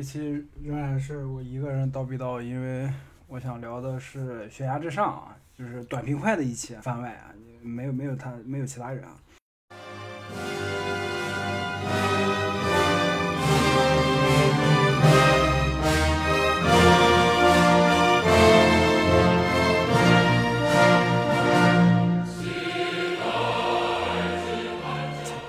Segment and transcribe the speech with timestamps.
[0.00, 2.90] 这期仍然是我一个人叨逼叨，因为
[3.26, 9.20] 我想聊的是《悬崖之上》啊，就是短平快的一期番外啊，没有没有他没有其他人啊。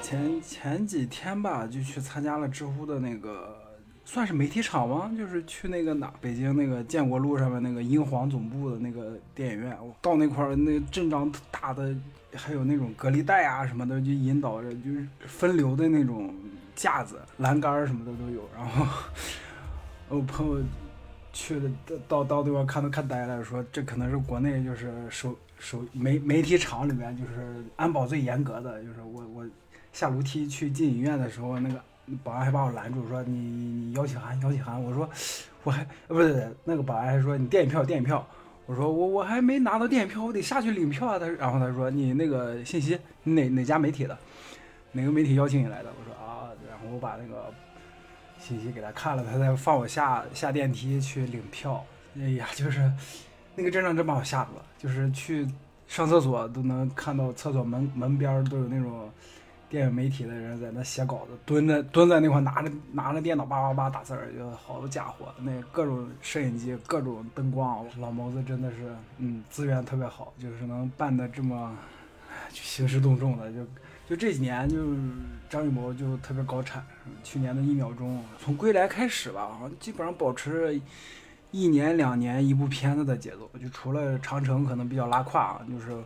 [0.03, 3.60] 前前前几天吧，就去参加了知乎的那个。
[4.13, 5.09] 算是媒体场吗？
[5.17, 11.95] 就是去那个哪，北京那个建国路上面那个英皇总部的那个电影院，我到那块儿，那阵仗大的，
[12.35, 16.35] 还有那种隔离带啊什么的，就引导着就是分流的那种
[16.75, 18.49] 架子、栏杆什么的都有。
[18.53, 18.85] 然后
[20.09, 20.61] 我朋友
[21.31, 21.71] 去了，
[22.09, 29.47] 到到那块看都看呆了，说这可能是国内就是首首媒媒体场里面就是安保最严格的，就是我我
[29.93, 31.81] 下楼梯去进影院的时候那个。
[32.23, 35.09] 保安还把我拦住，说你你邀请函邀请函，我说
[35.63, 38.27] 我还不是那个保安还说你电影票电影票，
[38.65, 41.17] 我说我我还没拿到电影票，我得下去领票啊。
[41.17, 44.17] 他然后他说你那个信息哪哪家媒体的，
[44.91, 45.89] 哪个媒体邀请你来的？
[45.89, 47.53] 我说啊，然后我把那个
[48.39, 51.85] 信息给他看了，他才放我下下电梯去领票。
[52.17, 52.91] 哎呀，就是
[53.55, 55.47] 那个阵仗真把我吓住了，就是去
[55.87, 59.09] 上厕所都能看到厕所门门边都有那种。
[59.71, 71.73] 电影媒体的人在那写稿子，蹲在蹲在那块拿着拿着电脑叭叭叭打字儿，就好多家伙，那各种摄影机，各种灯光，老毛子真的是，嗯，资源特别好，就是能办的这么
[72.49, 73.65] 就，兴师动众的，就
[74.09, 74.77] 就这几年就
[75.49, 76.83] 张艺谋就特别高产，
[77.23, 80.77] 去年的一秒钟，从归来开始吧，好像基本上保持
[81.51, 85.97] 一年两年一部片子的节奏，就除了长城可能比较拉胯啊，就是。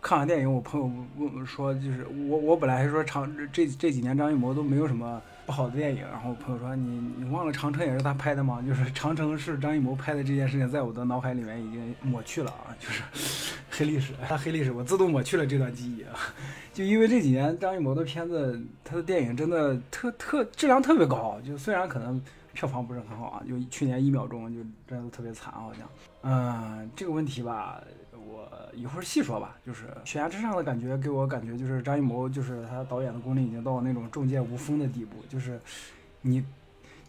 [0.00, 0.86] 看完电影，我朋友
[1.18, 8.62] 问我说，就是我我本来还说长这这几年张艺谋都没有什么不好的电影，然后我朋友说你你忘了长城也是他拍的吗？
[8.66, 13.02] 就是长城是张艺谋拍的这件事情，在我的脑海里面已经抹去了啊，就是
[13.70, 16.14] 黑历史，他黑历史，我自动抹去了这段记忆啊。
[16.72, 22.22] 就因为这几年张艺谋的片子，他的电影真的特特质量特别高，就虽然可能
[22.52, 25.88] 票房不是很好啊，就去年一秒钟就真的特别惨，好像，
[26.22, 27.82] 嗯，这个问题吧。
[28.28, 35.58] 我一会儿细说吧，就是悬崖之上的感觉，给我感觉就是张艺谋，就是他导演的功力已经到那种重剑无锋的地步，就是
[36.20, 36.44] 你，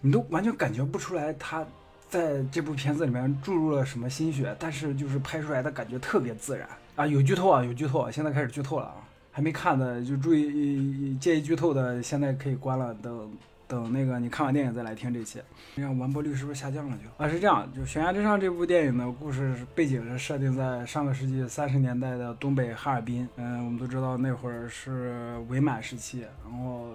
[0.02, 1.66] 你都完全感觉不出来他
[2.10, 7.06] 在这部片子里面注入了什么心血，但是就是拍出来的感觉特别自然啊！
[7.06, 8.96] 有剧透啊，有剧透，现在开始剧透了啊！
[9.32, 13.32] 还没看的就注意介意剧透的，现在可以关了，等。
[13.70, 15.40] 等那个你看完电影再来听这期，
[15.76, 16.98] 你看完播率是不是下降了？
[16.98, 23.30] 就啊是这样，就《悬崖之上》这部电影的故事背景是设定在上个世纪三十年代的东北哈尔滨。
[23.36, 26.88] 嗯，我们都知道那会儿是伪满时期，然后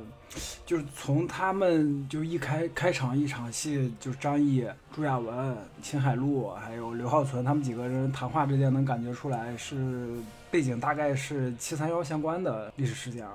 [0.66, 10.08] 就是从他们就一开开场一场戏，就张译、朱亚文、秦海璐还有刘浩存他们几个人谈话之间能感觉出来是
[10.50, 13.34] 背景大概是七三幺相关的历史事件啊。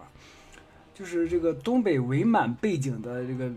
[0.99, 3.49] 就是这个东北伪满背景的这个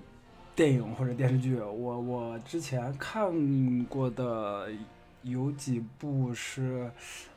[0.54, 4.68] 电影或者电视剧，我我之前看过的
[5.22, 6.88] 有几部是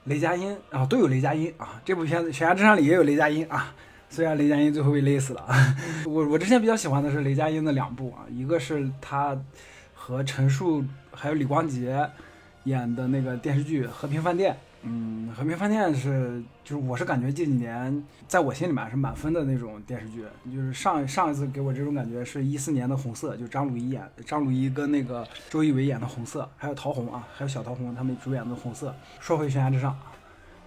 [0.04, 1.82] 雷佳音啊，都有雷佳音啊。
[1.84, 3.74] 这部片子《悬崖之上》里也有雷佳音啊，
[4.08, 5.44] 虽然雷佳音最后被勒死了。
[6.06, 9.36] 我我之前比较喜欢的是雷佳音的两部啊，一个是他
[9.96, 12.08] 和陈数还有李光洁
[12.66, 14.54] 演的那个电视剧《和平饭店》。
[14.88, 20.24] 嗯，和平饭店是，就是我是感觉这几年在我心里面是满分的那种电视剧。
[20.46, 28.90] 就是上上一次给我这种感觉是一四年的《红色》，就张鲁一演，张鲁一跟那个周一围演的《红色》，还有陶虹啊，还有小陶虹他们主演的《红色》。
[29.20, 29.98] 说回悬崖之上，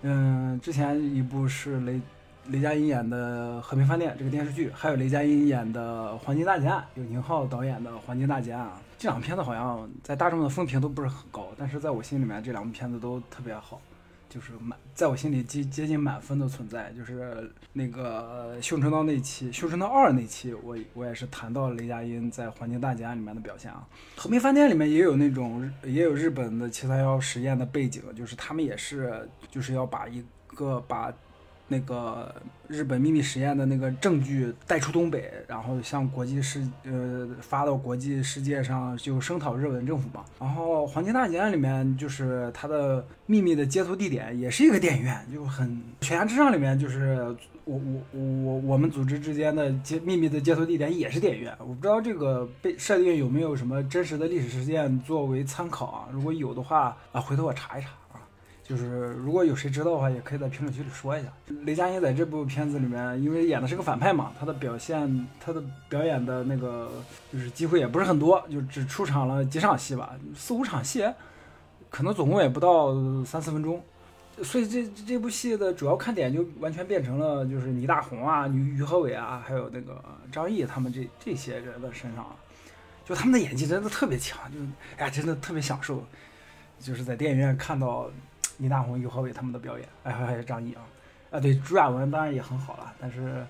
[0.03, 2.01] 嗯，之前一部是雷
[2.49, 8.81] 雷佳音演的《和平饭店》这个电视剧，还有雷佳音演的《黄金大劫案》，有宁浩导演的《黄金大劫案》啊。
[8.99, 13.81] 这两片子好像在大众的风评都不是很高，但是在我心里面这两部片子都特别好。
[14.29, 16.93] 就是满，在我心里接接近满分的存在。
[16.93, 23.87] 就是那个《绣春刀》那期，《绣春刀二》那期，我我也是谈到雷佳音在《黄金大劫案》里面的表现啊。
[24.21, 31.13] 《和平饭店》里面也有那种，也有日本的七三幺实验的背景，就是他们也是，就是要把一个把。
[31.69, 32.35] 那个
[32.67, 40.25] 日本秘密实验的那个证据带出东北，然后向国际世呃发到国际世界上，就声讨日本政府嘛。
[40.41, 47.79] 然后《黄金大劫案》里面就是它的秘密的接头地点也是一个电影院，就很悬崖之上里面就是我
[48.13, 51.55] 我我我们组织之间的接秘密的接头地点也是电影院。
[51.59, 56.09] 我不知道这个被设定有没有什么真实的历史事件作为参考啊？
[56.11, 57.91] 如果有的话啊，回头我查一查。
[58.69, 61.29] 就是如果有谁知道的话，也可以在评论区里说一下。
[61.65, 66.93] 雷佳音在这部片子里面，因为演的是个反派嘛，他的表现，他的表演的那个
[67.33, 71.03] 就是机会也不是很多，就只出场了几场戏吧，四五场戏，
[71.89, 72.93] 可能总共也不到
[73.25, 73.83] 三四分钟。
[74.43, 79.99] 所以这这部戏的主要看点就完全变成了就是倪大红啊、于于和伟啊，还有那个
[80.31, 82.27] 张译他们这这些人的身上，
[83.07, 84.59] 就他们的演技真的特别强，就
[84.99, 86.05] 哎呀，真的特别享受，
[86.79, 88.11] 就是在电影院看到。
[88.59, 90.83] 倪大红、于和伟他们的表演，哎，还有张译啊，
[91.31, 93.47] 啊，对，朱亚文当然也很好了，但是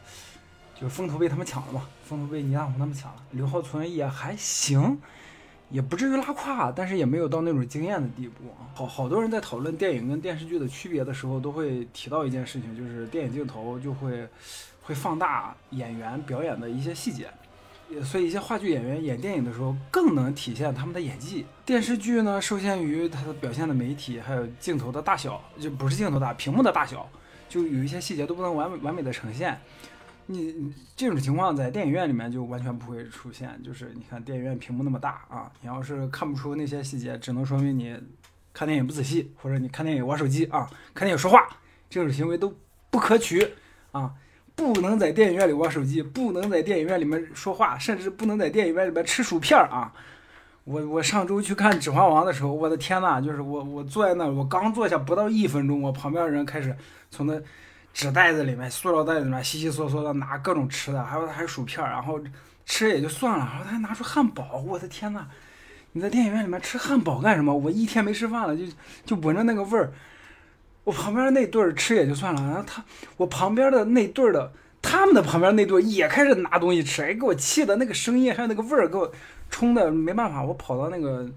[0.74, 3.22] 就是风头被他们抢了嘛，风头被倪大红他们抢了。
[3.32, 4.98] 刘浩存也还行，
[5.70, 8.70] 也不至于拉胯，但是也没有到那种惊艳的地步啊。
[8.74, 14.28] 好好多人在讨论电影跟电视剧的区别的时候，都会提到一件事情，就是电影镜头就会
[14.82, 17.28] 会放大演员表演的一些细节。
[18.04, 21.46] 所以一些话剧演员演电影的时候更能体现他们的演技。
[21.64, 27.08] 电视剧呢，受限于它的表现的媒体，还有镜头的大小，就不是镜头大，屏幕的大小，
[27.48, 29.58] 就有一些细节都不能完完美的呈现。
[30.26, 33.58] 你这种情况在电影院里面就完全不会出现。
[33.64, 37.98] 就是你看电影院屏幕那么大啊，你要是看不出那些细节，只能说明你
[38.52, 41.48] 看电影不仔细，或者你看电影玩手机啊，看电影说话，
[41.88, 42.54] 这种行为都
[42.90, 43.54] 不可取
[43.92, 44.12] 啊。
[44.58, 49.92] 不能在电影院里玩手机，不能在电影院里面说话，甚至不能在电影院里面吃薯片儿啊！
[50.64, 56.76] 我我上周去看《指环王》的时候，我的天呐，就是我我坐在那，我刚坐下不到一分钟，我旁边的人开始
[57.08, 57.40] 从那
[57.94, 62.20] 纸袋子里面、塑料袋子里面稀稀嗦嗦的拿各种吃的，还有还有薯片，然后
[62.66, 65.28] 吃也就算了，然后他还拿出汉堡，我的天呐！
[65.92, 67.56] 你在电影院里面吃汉堡干什么？
[67.56, 68.64] 我一天没吃饭了，就
[69.06, 69.92] 就闻着那个味儿。
[70.88, 72.82] 我旁边那对儿吃也就算了，然后他
[73.18, 74.50] 我旁边的那对儿的，
[74.80, 79.12] 他们的旁边那对也开始拿东西吃，哎，给我气的那个声音还有那个味儿，给我
[79.50, 81.30] 冲的没办法，我跑到那个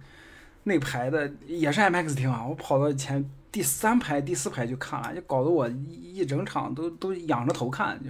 [0.64, 8.02] 那排的也是 M X 厅啊，我跑到前第三排、第四排去看了，就搞得我一整场都都仰着头看。
[8.02, 8.10] 就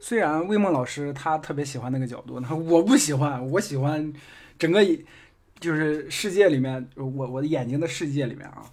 [0.00, 4.12] 虽然魏梦老师他特别喜欢那个角度，那 我不喜欢，我喜欢
[4.58, 4.84] 整个
[5.60, 8.64] 就是世界里面，我我的眼睛的世界里面啊。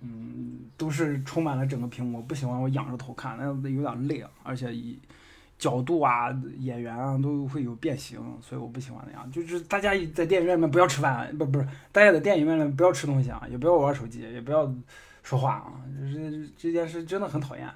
[0.00, 4.98] 嗯，都是充满了整个屏幕，我不喜欢我仰着头看，那有点累啊，而且以
[5.58, 6.28] 角度啊、
[6.58, 9.30] 演员啊都会有变形，所以我不喜欢那样。
[9.32, 14.70] 就是大家在电影院里面不要吃饭，不不是，大家在电影院里面不要吃东西啊，也不要玩手机，也不要
[15.22, 17.66] 说话啊，就是这件事真的很讨厌。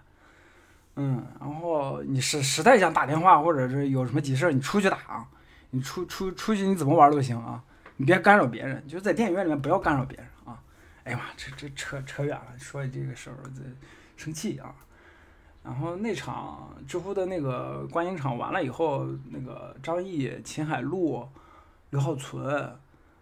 [0.96, 5.26] 嗯，然后你实实在想打电话或者是有什么急事你出去打啊，
[5.70, 7.62] 你出出出去你怎么玩都行啊，
[7.96, 10.26] 你别干扰别人，就是在电影院里面不要干扰别人。
[11.04, 13.62] 哎呀妈，这这扯扯远了，说这个时候这
[14.16, 14.74] 生气啊。
[15.62, 21.22] 然后那场知乎的那个观影场完了以后，那个张译、秦海璐、
[21.90, 22.74] 刘浩存，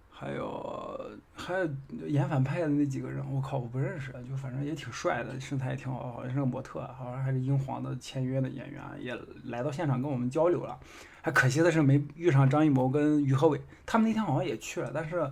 [0.09, 1.69] 还有还有
[2.07, 10.79] 演反派的那几个人，我靠，我不认识，就反正也挺帅的，身材也挺好，好像是个模特，好像还是英皇的签约的演员，也来到现场跟我们交流了。
[11.21, 15.29] 还可惜的是没遇上张艺谋跟于和伟，他们那天好像也去了，但是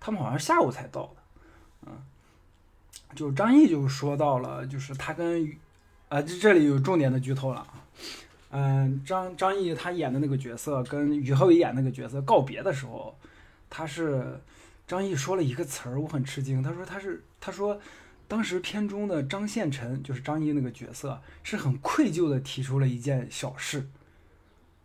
[0.00, 1.14] 他们好像下午才到。
[3.14, 5.50] 就张译就说到了，就是他跟，
[6.08, 7.84] 啊，这这里有重点的剧透了啊。
[8.50, 13.16] 嗯，张张译他演的那个角色跟于和伟演那个角色告别的时候，
[13.68, 14.40] 他是
[14.86, 16.62] 张译说了一个词儿，我很吃惊。
[16.62, 17.80] 他说他是他说
[18.28, 23.86] 当时片中的张献臣就是张译那个角色是很愧疚的提出了一件小事，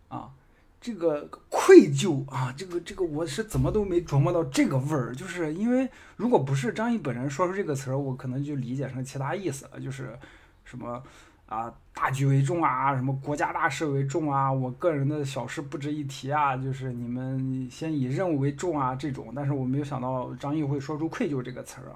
[0.09, 0.31] 啊。
[0.79, 10.17] 这个愧疚啊，这个这个我是怎么都没琢磨到这个味儿，就是因为如果不是张译本人说出这个词儿，我可能就理解成其他意思了，就是
[10.63, 11.01] 什么
[11.47, 21.89] 啊大局为重啊，什么国家大事为重啊，我个人的小事不值一提啊，就是你们先以任务为重啊这种，但是我没有想到张译会说出愧疚这个词儿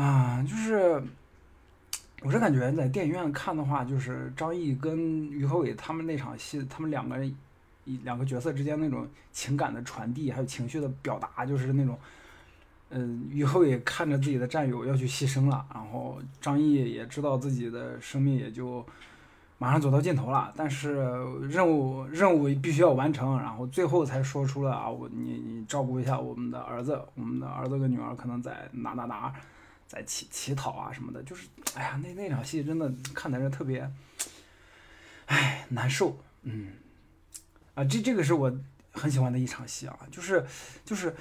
[0.00, 1.02] 啊，啊，就是
[2.24, 7.34] 我是感觉在电影院看的话，就是张译跟于和伟他们那场戏，他们两个人。
[7.84, 11.98] 一两个角色之间那种情感的传递，还有情绪的表达，就是那种，
[12.90, 18.86] 嗯，于和伟看着自己的战友要去牺牲了，然后张译也知道自己的生命也就
[19.58, 20.92] 马上走到尽头了，但是
[21.48, 29.32] 任务任务必须要完成，然后最后才说出了啊，我你你照顾一下我们的儿子，我们的儿子跟女儿可能在哪哪哪，
[29.92, 33.86] 在乞乞讨啊什么的，就是哎呀，那那场戏真的看的人特别，
[35.26, 36.68] 哎，难受，嗯。
[37.74, 38.50] 啊，这这个是我
[38.92, 40.46] 很喜欢的一场戏啊，就是
[40.82, 41.14] 就是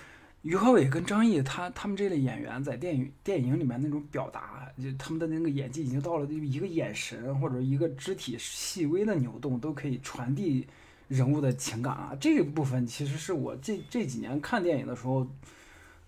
[0.43, 10.65] 于和伟跟张译他他们这类演员在电影电影里面那种表达，就他们的那个演技已经到了一个眼神或者一个肢体细微的扭动都可以传递
[11.09, 12.15] 人物的情感啊。
[12.19, 15.27] 这个部分其实是我这这几年看电影的时候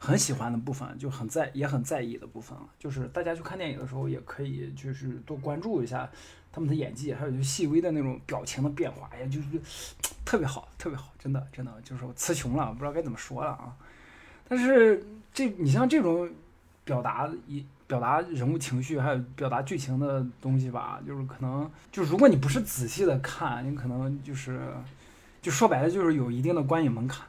[0.05, 2.67] 很喜欢的部分，就很在也很在意的部分了。
[2.77, 6.09] 就是大家去看电影的时候，也可以就是多关注一下
[6.51, 9.47] 他们的演技，还有就细微的那种表情的变化，哎呀，就是
[10.25, 13.73] 特别好，特别好，真的真的就是我词穷了，不知道该怎么说了啊。
[14.45, 15.01] 但是
[15.33, 16.29] 这你像这种
[16.83, 24.67] 表达一表达人物情绪，还有表达剧情的东西吧，就是可能就如果你不是仔细的看，你可能就是
[25.41, 27.25] 就说白了就是有一定的观影门槛。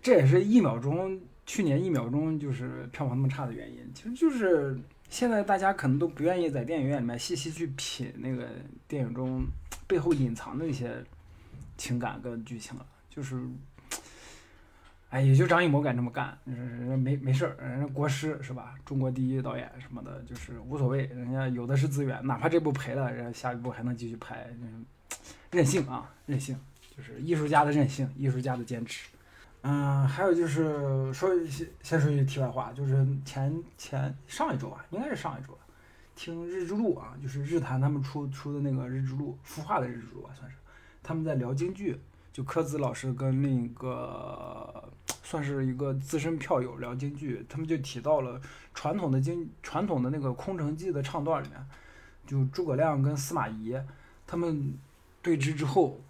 [0.00, 4.78] 这也是一秒钟去年一秒钟就是票房那么差的原因，其实就是
[5.08, 8.46] 现在大家可能都不愿意在电影院里面细细去品那个
[8.86, 9.46] 电影中
[9.86, 11.02] 背后隐藏的一些
[11.78, 13.42] 情感跟剧情了，就是，
[15.08, 18.74] 哎，也就张艺谋敢这么干，人家没没事儿，人家国师是吧？
[18.84, 24.46] 中国第一导演什么的，就是无所谓，人家有的是资源，哪怕这部赔了，人家下一部还能继续拍，
[25.50, 26.60] 任性啊，任性，
[26.94, 29.08] 就是艺术家的任性，艺术家的坚持。
[29.62, 35.58] 嗯，还有就是说先先说一句题外话，就是前前上一周吧，应该是上一周，
[36.14, 40.56] 听日之路啊，就是日坛他们出出的那个日之路，孵化的日之路吧，算是
[41.02, 41.98] 他们在聊京剧，
[42.32, 44.88] 就柯子老师跟另一个
[45.24, 48.40] 算是一个资深票友聊京剧，他们就提到了
[48.72, 51.58] 传统的京传统的那个空城计的唱段里面，
[52.26, 53.76] 就诸葛亮跟司马懿
[54.24, 54.78] 他们
[55.20, 56.00] 对峙之后。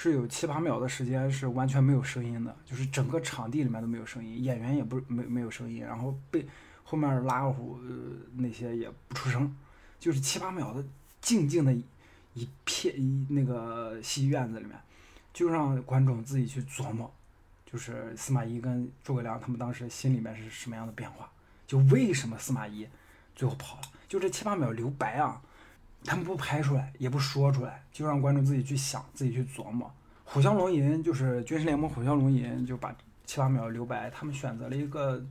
[0.00, 6.46] 是有七八秒的时间是完全没有声音的，就是整个场地里面都没有声音，演员也不没没有声音，然后被
[6.84, 7.80] 后面拉胡
[8.36, 9.56] 那些也不出声，
[9.98, 10.84] 就是七八秒的
[11.20, 11.74] 静静的
[12.34, 14.78] 一片一那个戏院子里面，
[15.32, 17.12] 就让观众自己去琢磨，
[17.66, 21.28] 就是司马懿跟诸葛亮他们当时心里面是什么样的变化，
[21.66, 22.86] 就为什么司马懿
[23.34, 25.42] 最后跑了，就这七八秒留白啊。
[26.04, 29.92] 他们不拍出来，也不说出来，就让观众自己去想，自己去琢磨。
[30.24, 35.24] 虎啸龙吟就是军事联盟，虎啸龙吟就把七八秒留白，他们选择了一个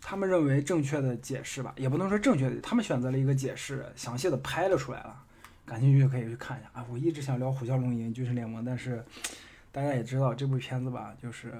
[0.00, 5.24] 他们认为正确的解释吧，也不能说正确的，他们选择了一个解释，详细的拍了出来了。
[5.66, 6.86] 感兴趣可以去看一下啊！
[6.90, 9.04] 我一直想聊虎啸龙吟军事联盟，但是
[9.70, 11.52] 大家也知道这部片子吧，就是。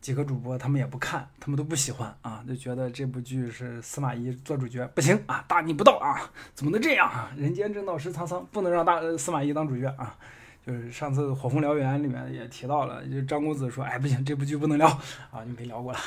[0.00, 7.30] 几个主播他们也不看，他们都不喜欢啊，就觉得这部剧是司马懿做主角不行啊，大逆不道啊，怎么能这样啊？
[7.36, 10.16] 人间正道是沧桑，不能让大司马懿当主角啊。
[10.66, 14.88] 就是上次《火风燎原》里面也提到了，就张公子说，哎不行，这部剧不能聊
[15.30, 15.98] 啊，就没聊过了。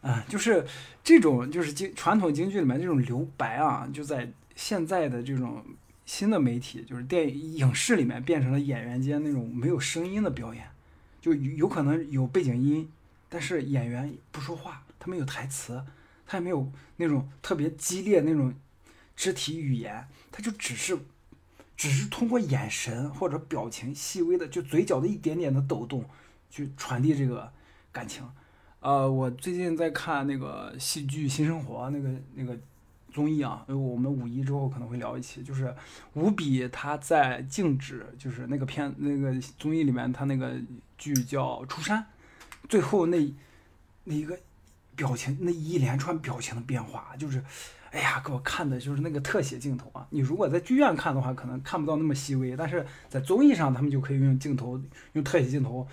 [0.00, 0.64] 啊，就是
[1.04, 4.26] 这种就是京传统京剧里面这种留白啊，就在
[4.56, 5.62] 现在的这种
[6.06, 10.66] 新的媒体，就是电影影视里面变成了演员间那种没有声音的表演，
[11.20, 12.88] 就有可能有背景音。
[13.32, 15.82] 但是演员不说话，他没有台词，
[16.26, 18.52] 他也没有那种特别激烈那种
[19.16, 20.98] 肢体语言，他就只是，
[21.74, 26.04] 只是通过眼神或者表情细微的，就嘴角的一点点的抖动，
[26.50, 27.50] 去传递这个
[27.90, 28.22] 感情。
[28.80, 32.58] 呃，我最近在看那个戏剧新生活那个那个
[33.14, 35.74] 综艺啊，我们五一之后可能会聊一期，就是
[36.12, 40.54] 吴比他在静止，就是那个片那个综艺里面，他那个
[40.98, 41.98] 剧叫《出山》。
[42.68, 43.34] 最后那
[44.04, 44.38] 那一个
[44.94, 47.42] 表情，那一连串表情的变化，就是，
[47.90, 50.06] 哎呀，给我看的就是那个特写镜头啊！
[50.10, 54.80] 你如果在剧院看的话，可能看不到那么细微，但是在综艺上，他们就可以用镜头，
[55.12, 55.86] 用特写镜头，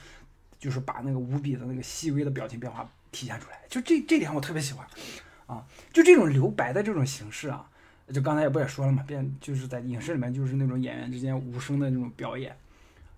[0.59, 3.59] 就是把那个无比的那个细微的表情变化体现出来。
[3.69, 4.85] 就这这点我特别喜欢，
[5.47, 7.69] 啊，就这种留白的这种形式啊，
[8.13, 12.55] 就刚才也不也说了嘛，变就是在影视里面就是那种演员之间无声的那种表演。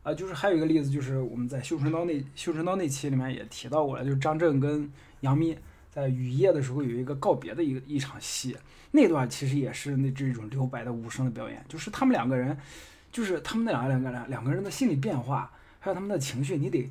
[0.04, 5.56] 啊，就是还有一个例子，就是我们在《绣春刀》那《绣春刀》那期里面也提到过了，就是张震跟杨幂
[5.92, 8.58] 在雨夜的时候有一个告别的一个一场戏，
[8.90, 12.58] 那段其实也是那这种留白的无声的表演，就是他们两个人，
[13.12, 16.90] 就是他们那两个两个两两个人的心理变化，还有他们的情绪，你得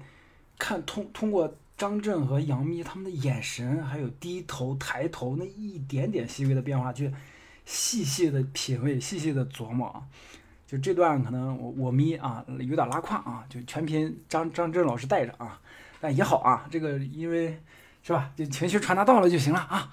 [0.56, 7.12] 看通通过张震和杨幂他们的眼神，还有低头抬头那一点点细微的变化，去
[7.64, 10.02] 细细的品味，细细的琢磨啊。
[10.70, 15.60] 就这段可能我我咪啊有点拉胯啊，就全凭张张震老师带着啊，
[16.00, 17.60] 但也好啊，这个因为
[18.04, 19.92] 是吧，就情绪传达到了就行了啊。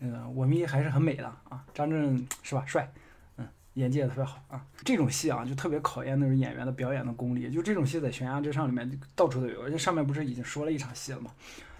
[0.00, 2.92] 嗯，我咪还是很美的啊，张震是吧，帅，
[3.38, 4.62] 嗯，演技也特别好啊。
[4.84, 7.50] 这种戏啊，就特别考验那种演员的表演的功力。
[7.50, 11.30] 就这种戏在《悬崖之上》里面到处都有，而且上面不是已经说了一场戏了吗？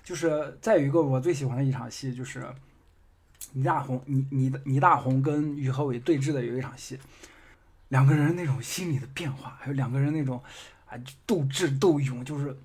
[0.03, 2.47] 就是再有一个我最喜欢的一场戏，就是
[3.53, 6.99] 倪大红倪倪倪大红跟于和伟对峙的有一场戏。
[7.89, 10.43] 两个人那种心理的变化，还有两个人那种
[10.87, 12.57] 啊斗智斗勇，就是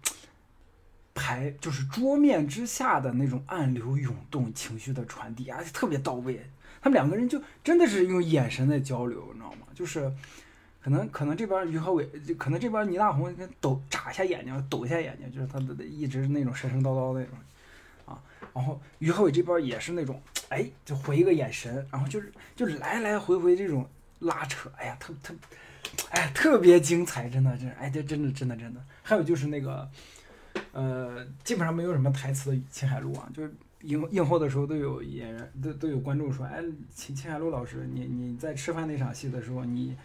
[1.14, 6.46] 排就是桌面之下的那种暗流涌动情绪的传递，而且特别到位。
[6.82, 9.68] 他们两个人就真的是用眼神在交流，你知道吗？
[9.74, 10.12] 就是
[10.82, 12.06] 可能可能这边于和伟，
[12.38, 17.38] 可能这边倪大红抖眨一下眼睛，抖一下眼睛，就是他的一直那种神神叨叨的那种
[18.06, 18.22] 啊。
[18.54, 23.88] 然后于和伟这边也是那种，哎，就回一个眼神，然后就是就来来回回这种
[24.24, 25.34] 拉扯，哎呀，特特，
[26.10, 28.82] 哎，特别精彩，真的，真，哎，这真的真的真的。
[29.02, 29.90] 还有就是那个，
[30.72, 36.64] 呃，基本上没有什么台词的秦海璐啊，就是映映后的时候都有演员都都有观众说，哎，
[36.94, 39.96] 秦秦海璐老师，你你在吃饭那场戏的时候，你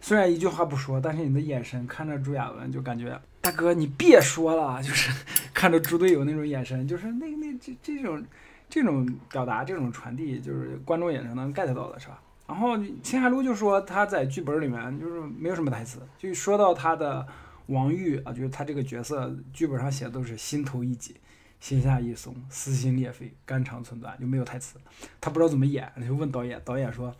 [0.00, 3.20] 虽然一句话不说，但是你的眼神看着朱亚文就感觉。
[3.40, 5.10] 大哥，你别说了，就是
[5.52, 8.24] 看着猪队友那种眼神，就是那那这这种
[8.70, 12.20] 这种表达，这种传递，就是观众也是能 get 到的，是吧？
[12.46, 17.26] 然后秦海璐就说他在剧本里面就是没有什么台词，就说到他的
[17.66, 21.16] 王玉啊，就是他这个角色剧本上写的都是心头一紧，
[21.60, 24.78] 心下一松，撕心裂肺，肝肠寸断，就没有台词，
[25.20, 27.14] 他不知道怎么演，就问导演，导演说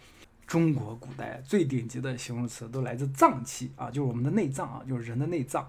[0.47, 5.67] 中国古代最顶级的形容词都来自脏器啊，就是我们的内脏啊，就是人的内脏。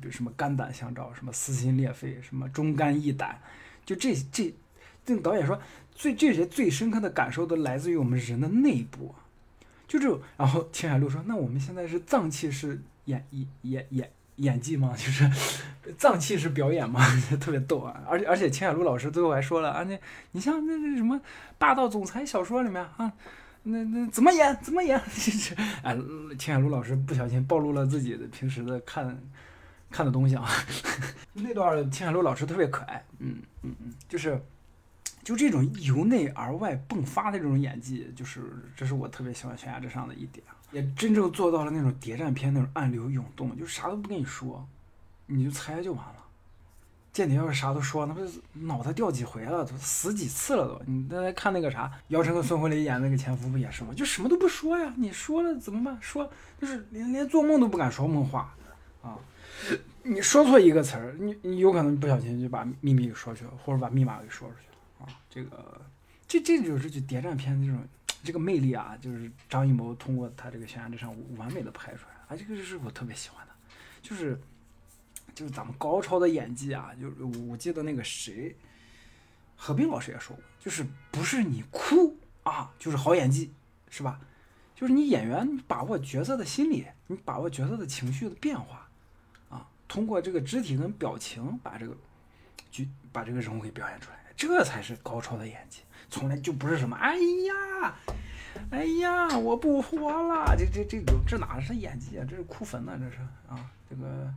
[0.00, 3.36] 比如什么肝胆相照，什么撕心裂肺，什么忠肝义胆，
[3.84, 4.54] 就这这，
[5.04, 5.60] 这导演说
[5.98, 9.12] 最这些最深刻的感受都来自于我们人的内部，
[9.88, 10.16] 就这。
[10.36, 14.94] 然后秦海璐说：“那我们现在是脏器是演演演演演技吗？
[14.96, 15.28] 就是
[15.98, 17.00] 脏器是表演吗？
[17.40, 18.00] 特别逗啊！
[18.08, 19.98] 而且而且秦海璐老师最后还说了啊，那
[20.30, 21.20] 你像那那什么
[21.58, 23.12] 霸道总裁小说里面啊，
[23.64, 24.96] 那那怎么演怎么演？
[25.82, 25.98] 哎，
[26.38, 29.20] 秦海璐老师不小心暴露了自己的平时的看。”
[29.90, 30.46] 看的东西啊，
[31.32, 34.38] 那段秦海璐老师特别可爱，嗯嗯嗯，就是，
[35.28, 38.40] 就这种由内而外迸发的这种演技，就是
[38.74, 40.42] 这是我特别喜欢《悬崖之上》的一点，
[40.72, 44.66] 也真正做到了那种谍战片那种暗流涌动，就啥都不跟你说，
[45.26, 46.14] 你就猜就完了。
[47.12, 50.80] 间谍要是啥都说，那不是脑袋掉几回了，都死几次了都。
[50.86, 53.92] 你再来看那个啥，姚晨和孙红雷演那个前夫不也是吗？
[53.94, 55.98] 就什么都不说呀，你说了怎么办？
[56.00, 58.54] 说就是连连做梦都不敢说梦话
[59.02, 59.18] 啊。
[60.04, 65.06] 你说错一个词儿，你你有可能不小心就把秘密给说去了，或者把密码给说出去了啊！
[65.30, 65.80] 这个，
[66.26, 67.86] 这这就是就谍战片这种
[68.24, 73.52] 这个魅力啊，就是张艺谋通过他这个《悬崖之上》完美的拍出来啊，这个是我特别喜欢的，
[74.02, 74.40] 就是
[75.34, 78.56] 就是咱们高超的演技啊，就是我记得那个谁，
[79.56, 83.52] 何冰老师也说过，就是不是你哭啊，就是好演技，
[83.88, 84.20] 是吧？
[84.74, 88.88] 就是你演员把握角色的心理，你把握角色的情绪的变化。
[89.48, 91.96] 啊通过这个肢体跟表情把这个
[92.70, 95.82] 剧把这个人物给表现出来，这才是高超的演技。
[96.08, 97.94] 从来就不是什么哎呀，
[98.70, 102.24] 哎呀，我不活了，这这这种这哪是演技啊？
[102.26, 104.32] 这是哭坟呢，这是啊，这个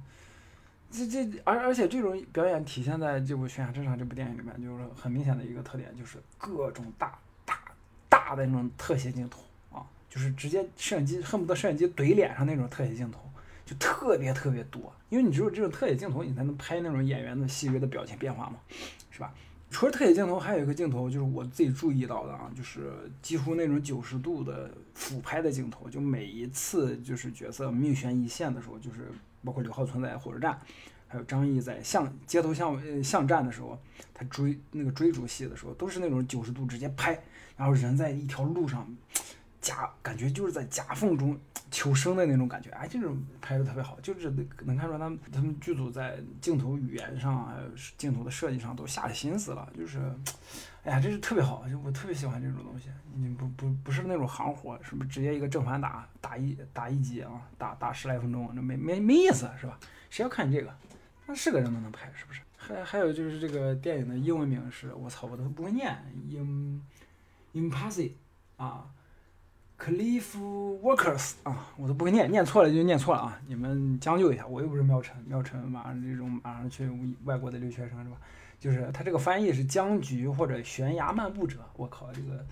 [0.91, 7.61] 这这而而且这种表演体现在这部《悬崖之上》这部电影里面，就是很明显的一个特点，就是各种大大
[8.09, 13.19] 大的那种特写镜头啊，就是直接摄影机恨不得摄影机怼脸上那种特写镜头。
[13.63, 18.57] 就特别特别多，因为你只有这种特写镜头，你才能拍那种演员的细微的表情变化嘛，
[19.11, 19.33] 是吧？
[19.71, 29.09] 除了特写镜头，还有一个镜头就是我自己注意到的啊，就是几乎那种九十度的俯拍的镜头，就每一次就是角色命悬一线的时候，就是
[29.43, 30.59] 包括刘浩存在火车站，
[31.07, 33.79] 还有张译在巷街头巷巷战的时候，
[34.13, 37.17] 他追那个追逐戏的时候，都是那种九十度直接拍，
[37.55, 38.87] 然后人在一条路上。
[39.61, 41.39] 夹感觉就是在夹缝中
[41.71, 44.29] 求生的那种感觉，哎，这种拍的特别好，就是
[44.65, 49.97] 能看出来他们他们剧组在镜头语言上还有镜头的设计上都下了心思了，就是，
[50.83, 52.89] 哎呀，这是特别好，就我特别喜欢这种东西。
[53.15, 59.79] 你不不不是那种行活，什么直接一个正反打打一打一集啊，打打十来分钟，那没没没意思是吧？
[60.09, 60.73] 谁要看你这个？
[61.25, 62.41] 那是个人都能拍，是不是？
[62.57, 65.97] 还还有就是这个电影的英文名是，我操，我都不会念
[66.29, 68.11] ，im，impasse
[68.57, 68.85] 啊。
[69.83, 70.37] Cliff
[70.83, 73.41] Workers 啊，我都不会念，念错了就念错了啊！
[73.47, 76.87] 你们将就一下，我又不是苗晨，苗晨马上这种马上去
[77.23, 78.17] 外国的留学生是吧？
[78.59, 82.45] 就是他这个翻译是僵局或者悬崖漫步者，我靠，这个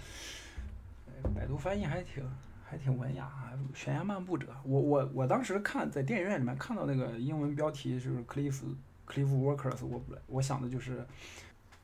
[1.35, 2.23] 百度翻译还挺
[2.67, 3.53] 还挺文雅啊！
[3.75, 8.59] 悬崖漫步者，我我我当时看在电影院里面看到那个英文标题就是 Cliff
[9.07, 11.05] Cliff Workers，我我想的就是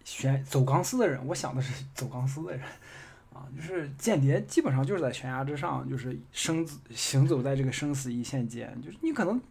[0.03, 2.61] 悬走钢丝的人，我想的是走钢丝的人。
[3.35, 9.41] 啊，就是间谍，基本上就是在悬崖之上，就是生行走在这个生死一线间，就是你可能，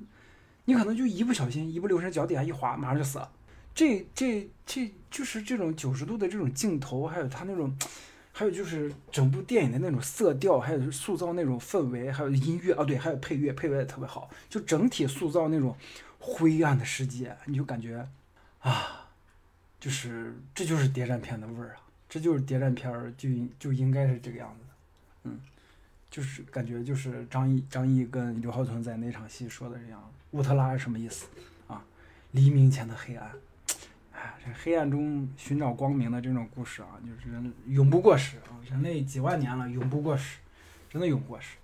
[0.64, 3.30] 你可能就一不小心，一不留神，脚底下一滑，马上就死了。
[3.74, 7.76] 这这这就是这种九十度的这种镜头，还有它那种，
[8.32, 15.76] 还有就是整部电影的那种色调，还有塑造那种氛围，还有音乐啊，对，还有配乐，配乐也特别好，就整体塑造那种
[16.18, 18.08] 灰暗的世界，你就感觉
[18.60, 19.10] 啊，
[19.78, 21.83] 就是这就是谍战片的味儿啊。
[22.14, 24.70] 这就是谍战片儿，就应就应该是这个样子的，
[25.24, 25.40] 嗯，
[26.08, 30.00] 就是感觉就是张译张译跟刘浩存在那场戏说的这样，
[30.30, 31.26] 乌特拉是什么意思
[31.66, 31.84] 啊？
[32.30, 33.28] 黎明前的黑暗，
[34.12, 38.62] 哎，哎，这黑暗中寻找光明的这种故事啊，就是人永不过时啊！
[38.70, 40.38] 人类几万年了，永不过时，
[40.88, 41.56] 真的永不过时。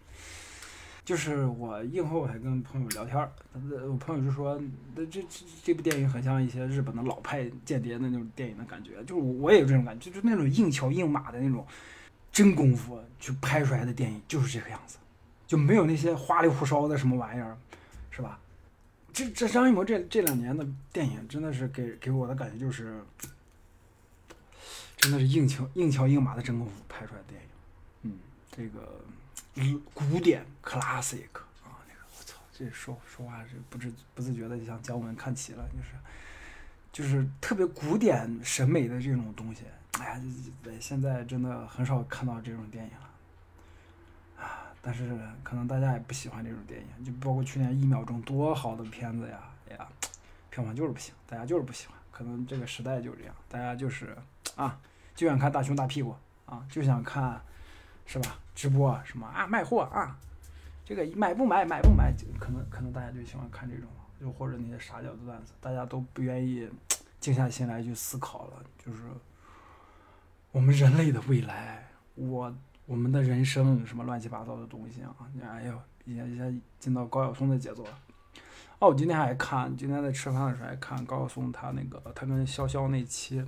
[1.11, 3.33] 就是我映后还跟朋友聊天儿，
[3.89, 4.57] 我朋友就说，
[4.95, 11.67] 那这这这部电影很像一些日本的老派间谍的那种电影的感觉，就是我也有这种感觉，就是那种硬桥硬马的那种
[12.31, 14.99] 真功夫去拍出来的电影就是这个样子，
[15.49, 17.59] 就没有那些花里胡哨的什么玩意儿，
[18.13, 18.39] 是吧？
[19.13, 23.03] 这这张艺谋这这两年的电影真的是给给我的感觉就是，
[24.97, 27.49] 真的是硬桥硬桥硬马的真功夫拍出来的电影，
[28.03, 28.13] 嗯，
[28.53, 29.01] 这个。
[29.93, 31.27] 古典 classic
[31.65, 35.95] 啊，那个我操，这说说话是不知不自觉的就像姜文看齐了，就是
[36.93, 39.65] 就是特别古典审美的这种东西。
[39.99, 40.21] 哎呀，
[40.81, 44.73] 现在真的很少看到这种电影了啊！
[44.81, 49.89] 但是可能大家也不喜欢这种电影，就包括去年一秒钟多好的片子呀，哎呀，
[50.49, 51.97] 票房就是不行，大家就是不喜欢。
[52.13, 54.17] 可能这个时代就这样，大家就是
[54.57, 54.79] 啊，
[55.15, 56.15] 就想看大胸大屁股
[56.47, 57.43] 啊，就想看。
[58.13, 58.37] 是吧？
[58.57, 59.47] 直播什么啊？
[59.47, 60.19] 卖货啊？
[60.85, 61.65] 这个买不买？
[61.65, 62.13] 买不买？
[62.41, 63.87] 可能可能大家就喜欢看这种，
[64.19, 66.69] 又或者那些傻屌的段子，大家都不愿意
[67.21, 68.65] 静下心来去思考了。
[68.85, 68.99] 就是
[70.51, 72.53] 我们人类的未来，我
[72.87, 75.15] 我们的人生什么乱七八糟的东西啊！
[75.41, 76.43] 哎呦，一下一下
[76.81, 77.99] 进到高晓松的节奏了。
[78.81, 83.41] 哦，我今天还看，今天在吃饭的时候还看高晓松他那个他跟潇潇那期《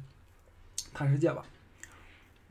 [0.94, 1.44] 探世界》吧。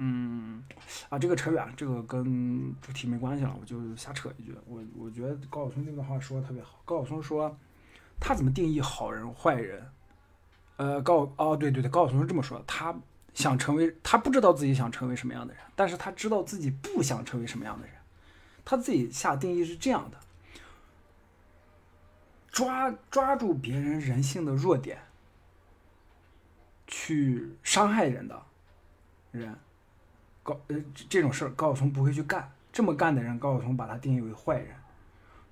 [0.04, 0.64] 嗯，
[1.10, 4.58] 啊，这个扯远了，这个跟主题没关系了，我就瞎扯一句。
[4.66, 6.82] 我我觉得高晓松这段话说的特别好。
[6.84, 7.56] 高晓松说，
[8.20, 9.88] 他怎么定义好人坏人？
[10.78, 12.96] 呃，高哦，对对对，高晓松是这么说的，他
[13.36, 17.96] 想成为，他不知道自己想成为什么样的人，但是他知道自己不想成为什么样的人，
[18.66, 20.18] 他自己下定义是这样的：
[22.50, 24.98] 抓抓住别人人性的弱点，
[26.88, 28.44] 去伤害人的
[29.30, 29.56] 人。
[30.44, 30.76] 高呃
[31.10, 34.70] 这种事儿高晓松不会去干，这么干的人高晓松把他定义为坏人，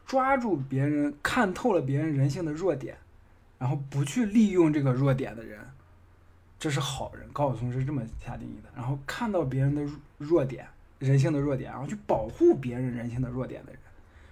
[0.06, 2.98] 抓住别人看透了别人人性的弱点，
[3.60, 5.60] 然后不去利用这个弱点的人，
[6.58, 7.30] 这是好人。
[7.32, 8.70] 高晓松是这么下定义的。
[8.76, 9.86] 然后看到别人的
[10.18, 13.80] 弱点，人性的弱点，然后去保护别人人性的弱点的人，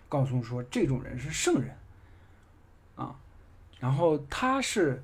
[0.09, 1.75] 高晓松说这种人是圣人，
[2.95, 3.15] 啊，
[3.79, 5.03] 然后他是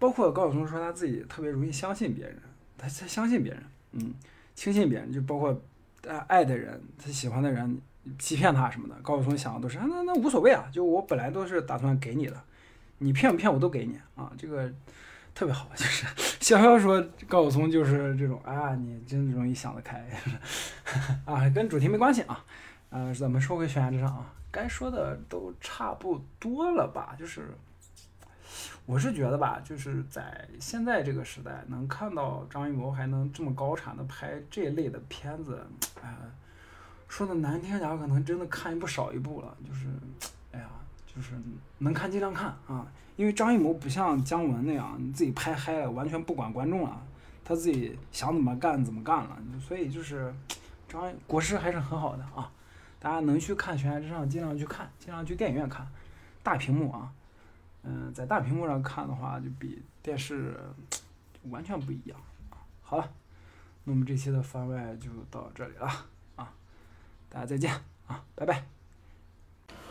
[0.00, 2.36] 包括高晓松说他自己特别容易相信别人，
[2.76, 4.14] 他他相信别人，嗯。
[4.60, 5.58] 轻信别人，就包括
[6.06, 7.80] 爱爱的人，他喜欢的人
[8.18, 8.94] 欺骗他什么的。
[8.96, 12.38] 高晓松想的都是啊，那那无所谓啊，就我本来都是打算给你的，
[12.98, 14.70] 你骗不骗我都给你啊，这个
[15.34, 15.66] 特别好。
[15.74, 16.06] 就是
[16.40, 20.06] 潇潇说高晓松就是这种啊，你真容易想得开
[21.24, 22.44] 啊，跟主题没关系啊。
[22.90, 27.16] 呃，咱们说回悬崖之上啊，该说的都差不多了吧？
[27.18, 27.48] 就是。
[28.86, 35.64] 我是觉得吧，就是在现在这个时代，能看到张艺谋还能这么高产的拍这类的片子，
[36.02, 36.12] 哎，
[37.06, 39.56] 说的难听点，可能真的看一部少一部了。
[39.66, 39.86] 就是，
[40.52, 40.66] 哎呀，
[41.06, 41.34] 就是
[41.78, 47.00] 能看尽量看啊，因为张艺谋不像姜文那样，你自己拍嗨了，完全不管观众了，
[47.44, 49.38] 他自己想怎么干怎么干了。
[49.60, 50.34] 所以就是
[50.88, 52.50] 张国师还是很好的啊，
[52.98, 55.86] 大家能去看《悬崖之上》，尽量去看，尽量去电影院看，
[56.42, 57.12] 大屏幕啊。
[57.82, 60.58] 嗯，在大屏幕上看的话，就比电视
[61.48, 62.20] 完全不一样。
[62.82, 63.12] 好了，
[63.84, 65.86] 那我们这期的番外就到这里了
[66.36, 66.52] 啊，
[67.28, 67.72] 大家再见
[68.06, 68.79] 啊，拜拜。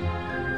[0.00, 0.53] Bye.